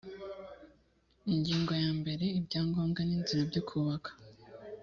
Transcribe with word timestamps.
ingingo 1.31 1.71
ya 1.83 1.89
mbere 1.99 2.25
ibyangombwa 2.39 3.01
n 3.03 3.09
inzira 3.17 3.41
byo 3.49 3.61
kubaka 3.69 4.11